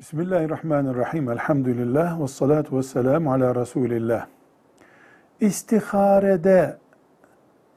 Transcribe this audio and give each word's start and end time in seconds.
Bismillahirrahmanirrahim. 0.00 1.30
Elhamdülillah 1.30 2.20
ve 2.22 2.28
salatu 2.28 2.78
ve 2.78 2.82
selamu 2.82 3.32
ala 3.32 3.54
Resulillah. 3.54 4.26
İstiharede 5.40 6.76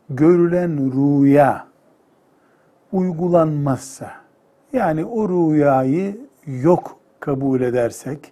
görülen 0.10 0.92
rüya 0.92 1.68
uygulanmazsa, 2.92 4.12
yani 4.74 5.06
o 5.06 5.30
rüyayı 5.30 6.18
yok 6.48 7.00
kabul 7.20 7.62
edersek, 7.62 8.32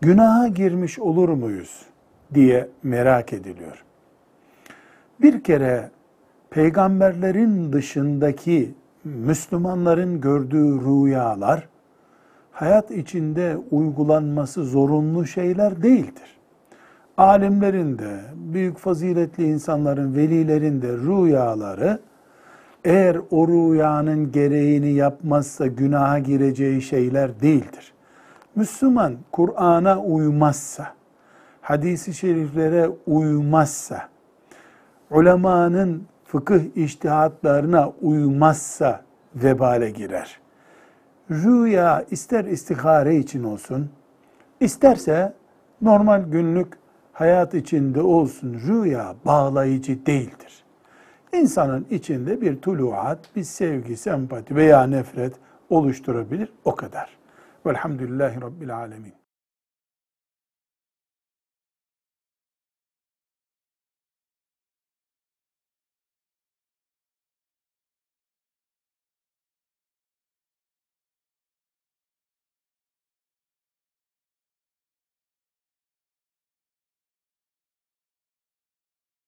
günaha 0.00 0.54
girmiş 0.54 0.98
olur 0.98 1.28
muyuz 1.28 1.86
diye 2.34 2.68
merak 2.82 3.32
ediliyor. 3.32 3.84
Bir 5.22 5.42
kere 5.42 5.90
peygamberlerin 6.50 7.72
dışındaki 7.72 8.74
Müslümanların 9.04 10.20
gördüğü 10.20 10.80
rüyalar, 10.80 11.68
hayat 12.60 12.90
içinde 12.90 13.56
uygulanması 13.70 14.64
zorunlu 14.64 15.26
şeyler 15.26 15.82
değildir. 15.82 16.38
Alimlerin 17.16 17.98
de, 17.98 18.20
büyük 18.34 18.78
faziletli 18.78 19.44
insanların, 19.44 20.14
velilerin 20.14 20.82
de 20.82 20.88
rüyaları, 20.88 21.98
eğer 22.84 23.16
o 23.30 23.48
rüyanın 23.48 24.32
gereğini 24.32 24.92
yapmazsa 24.92 25.66
günaha 25.66 26.24
gireceği 26.24 26.82
şeyler 26.82 27.40
değildir. 27.40 27.92
Müslüman 28.54 29.16
Kur'an'a 29.32 29.98
uymazsa, 29.98 30.94
hadisi 31.60 32.14
şeriflere 32.14 32.90
uymazsa, 33.06 34.08
ulemanın 35.10 36.02
fıkıh 36.24 36.60
iştihatlarına 36.76 37.92
uymazsa 38.02 39.02
vebale 39.34 39.90
girer. 39.90 40.40
Rüya 41.30 42.04
ister 42.10 42.44
istihare 42.44 43.16
için 43.16 43.44
olsun, 43.44 43.90
isterse 44.60 45.32
normal 45.82 46.22
günlük 46.22 46.72
hayat 47.12 47.54
içinde 47.54 48.02
olsun 48.02 48.54
rüya 48.54 49.14
bağlayıcı 49.24 50.06
değildir. 50.06 50.64
İnsanın 51.32 51.86
içinde 51.90 52.40
bir 52.40 52.60
tuluat, 52.60 53.18
bir 53.36 53.42
sevgi, 53.42 53.96
sempati 53.96 54.56
veya 54.56 54.82
nefret 54.82 55.34
oluşturabilir 55.68 56.52
o 56.64 56.74
kadar. 56.74 57.18
Velhamdülillahi 57.66 58.40
Rabbil 58.40 58.76
Alemin. 58.76 59.14